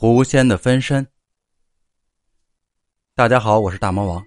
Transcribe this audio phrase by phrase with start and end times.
[0.00, 1.06] 狐仙的分身。
[3.14, 4.24] 大家好，我是大魔王，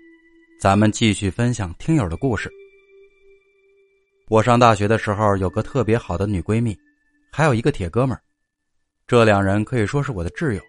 [0.61, 2.47] 咱们继续分享听友的故事。
[4.29, 6.77] 我上大学的时候有个特别好的女闺蜜，
[7.31, 8.21] 还有一个铁哥们儿，
[9.07, 10.61] 这两人可以说是我的挚友。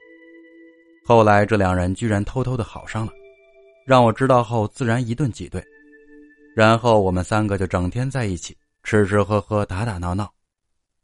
[1.05, 3.13] 后来这两人居然偷偷的好上了，
[3.85, 5.63] 让我知道后自然一顿挤兑，
[6.57, 10.33] 然后我们三个就整天在一起吃吃喝喝打打闹闹，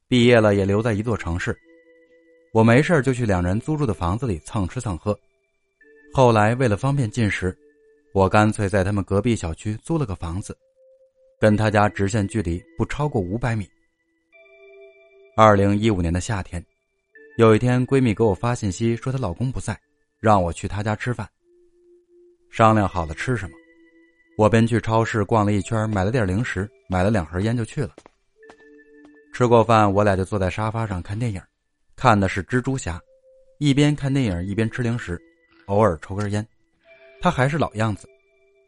[0.09, 1.55] 毕业了也留在一座城市。
[2.53, 5.17] 我没事就去两人租住的房子里蹭吃蹭喝，
[6.13, 7.57] 后来为了方便进食，
[8.13, 10.57] 我干脆在他们隔壁小区租了个房子，
[11.39, 13.69] 跟他家直线距离不超过五百米。
[15.37, 16.65] 二零一五年的夏天，
[17.39, 19.79] 有一天闺蜜给我发信息说她老公不在，
[20.19, 21.29] 让我去她家吃饭。
[22.51, 23.55] 商量好了吃什么，
[24.37, 27.95] 我便去超市逛了一圈，买了点零食，买了两盒烟就去了。
[29.33, 31.41] 吃过饭，我俩就坐在沙发上看电影。
[32.01, 32.99] 看的是蜘蛛侠，
[33.59, 35.21] 一边看电影一边吃零食，
[35.67, 36.45] 偶尔抽根烟。
[37.21, 38.09] 他还是老样子，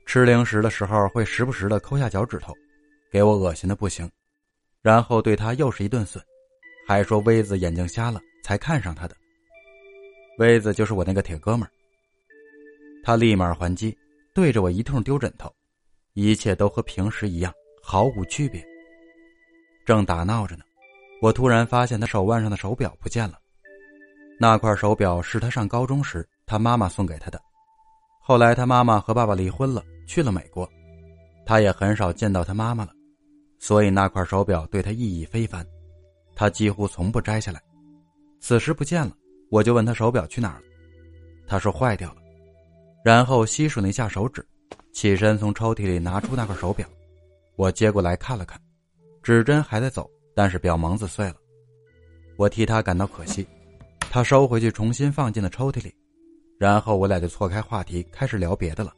[0.05, 2.53] 吃零食的时候会时不时的抠下脚趾头，
[3.11, 4.07] 给我恶心的不行。
[4.83, 6.23] 然后对他又是一顿损，
[6.87, 9.17] 还说威子眼睛瞎了才看上他的。
[10.37, 11.73] 威子就是我那个铁哥们儿。
[13.03, 13.97] 他立马还击，
[14.35, 15.51] 对着我一通丢枕头，
[16.13, 17.51] 一切都和平时一样，
[17.83, 18.63] 毫无区别。
[19.87, 20.65] 正打闹着呢。
[21.23, 23.39] 我突然发现他手腕上的手表不见了，
[24.41, 27.41] 那块手表是他上高中时他妈妈送给他的。
[28.21, 30.69] 后来他妈妈和爸爸离婚了，去了美国，
[31.47, 32.93] 他也很少见到他妈妈了，
[33.61, 35.65] 所以那块手表对他意义非凡，
[36.35, 37.63] 他几乎从不摘下来。
[38.41, 39.13] 此时不见了，
[39.49, 40.65] 我就问他手表去哪儿了，
[41.47, 42.17] 他说坏掉了，
[43.05, 44.45] 然后吸吮了一下手指，
[44.93, 46.85] 起身从抽屉里拿出那块手表，
[47.55, 48.61] 我接过来看了看，
[49.23, 50.11] 指针还在走。
[50.35, 51.37] 但是表蒙子碎了，
[52.37, 53.47] 我替他感到可惜。
[54.11, 55.95] 他收回去，重新放进了抽屉里。
[56.59, 58.93] 然后我俩就错开话题，开始聊别的了。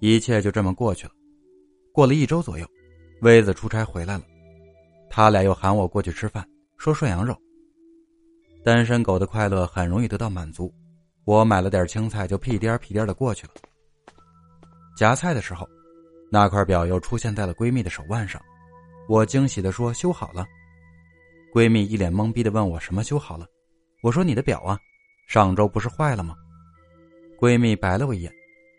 [0.00, 1.12] 一切就这么过去了。
[1.92, 2.66] 过了一周左右，
[3.22, 4.24] 威子出差回来了，
[5.10, 6.46] 他俩又喊我过去吃饭，
[6.76, 7.36] 说涮羊肉。
[8.64, 10.72] 单身狗的快乐很容易得到满足，
[11.24, 13.52] 我买了点青菜，就屁颠屁颠的过去了。
[14.96, 15.68] 夹菜的时候，
[16.30, 18.40] 那块表又出现在了闺蜜的手腕上。
[19.08, 20.46] 我惊喜的说：“修好了。”
[21.52, 23.46] 闺蜜一脸懵逼的问我：“什么修好了？”
[24.02, 24.78] 我说：“你的表啊，
[25.28, 26.34] 上周不是坏了吗？”
[27.38, 28.32] 闺蜜白了我一眼，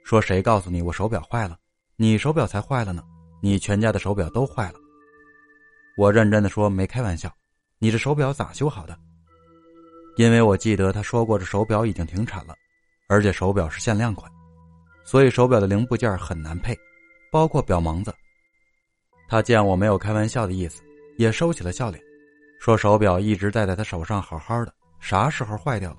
[0.03, 1.57] 说：“谁告诉你我手表坏了？
[1.95, 3.03] 你手表才坏了呢，
[3.41, 4.79] 你全家的手表都坏了。”
[5.97, 7.31] 我认真的说：“没开玩笑，
[7.79, 8.97] 你这手表咋修好的？”
[10.17, 12.55] 因为我记得她说过，这手表已经停产了，
[13.07, 14.31] 而且手表是限量款，
[15.05, 16.75] 所以手表的零部件很难配，
[17.31, 18.13] 包括表蒙子。
[19.27, 20.81] 他见我没有开玩笑的意思，
[21.17, 22.01] 也收起了笑脸，
[22.59, 25.97] 说：“手表一直戴在他手上，好好的，啥时候坏掉了？”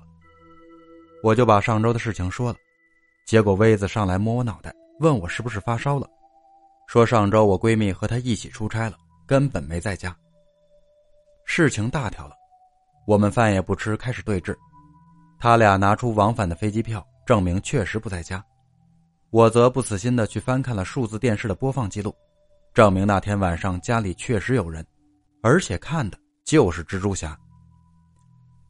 [1.23, 2.57] 我就把上周的事情说了，
[3.25, 6.07] 结果威子上来摸我脑袋，问我是不是发烧了，
[6.87, 10.15] 说上周我闺蜜和他一起出差了，根本没在家。
[11.43, 12.35] 事情大条了，
[13.05, 14.55] 我们饭也不吃，开始对峙。
[15.39, 18.43] 他俩拿出往返的飞机票，证明确实不在家，
[19.31, 22.15] 我则不死心的去翻看了数字电视的播放记录。
[22.77, 24.85] 证明那天晚上家里确实有人，
[25.41, 27.35] 而且看的就是蜘蛛侠。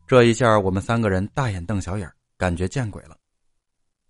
[0.07, 3.17] 这一下我们三个人大眼瞪小眼，感觉见鬼了。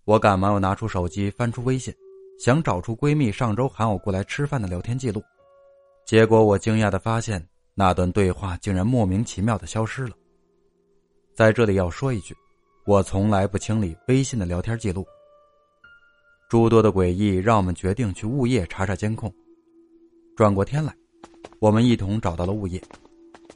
[0.04, 1.92] 我赶忙又拿出手机翻出微信，
[2.38, 5.20] 想找出闺蜜上周喊我过来吃饭的聊天记录，
[6.06, 7.44] 结果我惊讶的发现
[7.74, 10.14] 那段对话竟然莫名其妙的消失了。
[11.34, 12.36] 在这里要说一句，
[12.86, 15.04] 我从来不清理微信的聊天记录。
[16.48, 19.34] 诸多的诡异让我们决定去物业查查监控。
[20.38, 20.94] 转过天来，
[21.58, 22.80] 我们一同找到了物业，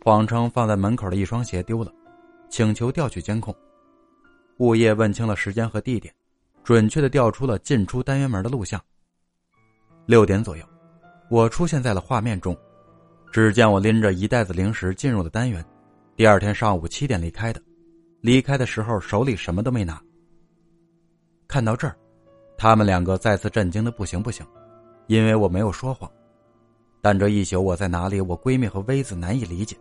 [0.04, 1.92] 谎称放在门口的一双鞋丢了，
[2.50, 3.54] 请求调取监控。
[4.56, 6.12] 物业问清了时间和地点，
[6.64, 8.82] 准确的调出了进出单元门的录像。
[10.06, 10.64] 六点左右，
[11.30, 12.56] 我出现在了画面中，
[13.30, 15.64] 只见我拎着一袋子零食进入了单元。
[16.16, 17.62] 第二天上午七点离开的，
[18.22, 20.02] 离开的时候手里什么都没拿。
[21.46, 21.94] 看到这儿，
[22.58, 24.44] 他们两个再次震惊的不行不行，
[25.06, 26.10] 因为我没有说谎。
[27.02, 28.20] 但这一宿我在哪里？
[28.20, 29.76] 我闺蜜和薇子难以理解。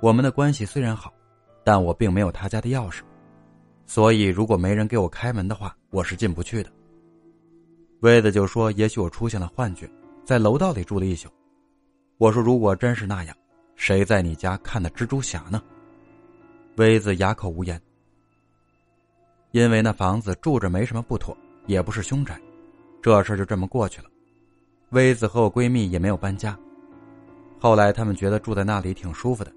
[0.00, 1.12] 我们的关系虽然好，
[1.62, 3.02] 但我并没有他家的钥匙，
[3.84, 6.72] 所以如果没人给我开门的话，我是进不去的。
[8.00, 9.86] 薇子就说：“也许我出现了幻觉，
[10.24, 11.28] 在楼道里住了一宿。”
[12.16, 13.36] 我说：“如果真是那样，
[13.76, 15.62] 谁在你家看的蜘蛛侠呢？”
[16.76, 17.78] 薇子哑口无言，
[19.50, 21.36] 因为那房子住着没什么不妥，
[21.66, 22.40] 也不是凶宅，
[23.02, 24.08] 这事就这么过去了。
[24.90, 26.58] 薇子和我闺蜜也没有搬家，
[27.60, 29.52] 后来他们觉得住在那里挺舒服的，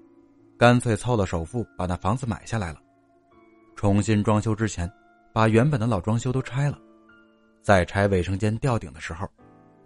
[0.56, 2.78] 干脆凑了首付把那房子买下来了。
[3.74, 4.88] 重新装修之前，
[5.32, 6.78] 把原本的老装修都拆了。
[7.62, 9.28] 在拆卫生间吊顶的时候，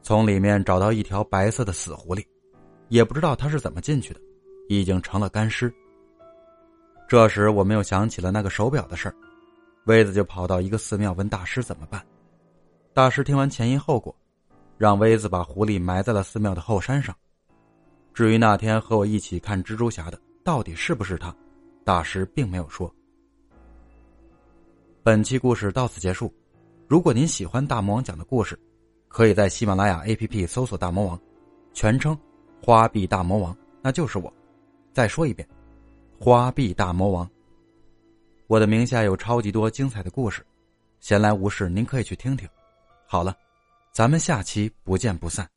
[0.02, 2.22] 从里面找到一条白色的死狐狸，
[2.88, 4.20] 也不知道它是怎么进去的，
[4.68, 5.72] 已经成了干尸。
[7.08, 9.14] 这时我们又想起了那个手表的事儿，
[9.86, 12.04] 威子就跑到一个寺庙问大师怎么办。
[12.92, 14.14] 大师听完前因后果，
[14.78, 17.14] 让威子把狐狸埋在了寺庙的后山上。
[18.14, 21.34] 至于那天和我一起看蜘蛛侠的到底是不是他，
[21.84, 22.92] 大师并没有说。
[25.02, 26.32] 本期故事到此结束。
[26.86, 28.58] 如果您喜欢大魔王讲的故事，
[29.08, 31.20] 可以在喜马拉雅 APP 搜索“大魔王”，
[31.74, 32.18] 全称
[32.64, 34.32] “花臂大魔王”，那就是我。
[34.92, 35.46] 再说一遍
[36.18, 37.28] ，“花臂大魔王”。
[38.48, 40.44] 我的名下有超级多精彩的故事，
[41.00, 42.48] 闲来无事您可以去听听。
[43.06, 43.34] 好了，
[43.92, 45.48] 咱们下期不见不散。